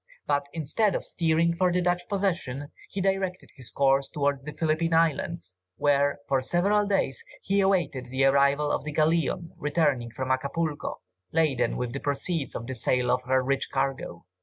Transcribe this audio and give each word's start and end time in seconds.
But, 0.25 0.47
instead 0.51 0.95
of 0.95 1.05
steering 1.05 1.53
for 1.55 1.71
the 1.71 1.79
Dutch 1.79 2.07
possession, 2.09 2.71
he 2.89 3.01
directed 3.01 3.49
his 3.53 3.69
course 3.69 4.09
towards 4.09 4.41
the 4.41 4.51
Philippine 4.51 4.95
Islands, 4.95 5.59
where, 5.75 6.17
for 6.27 6.41
several 6.41 6.87
days, 6.87 7.23
he 7.43 7.59
awaited 7.61 8.07
the 8.07 8.25
arrival 8.25 8.71
of 8.71 8.83
the 8.83 8.93
galleon 8.93 9.51
returning 9.57 10.09
from 10.09 10.31
Acapulco, 10.31 11.01
laden 11.31 11.77
with 11.77 11.93
the 11.93 11.99
proceeds 11.99 12.55
of 12.55 12.65
the 12.65 12.73
sale 12.73 13.11
of 13.11 13.21
her 13.27 13.43
rich 13.43 13.69
cargo. 13.71 14.25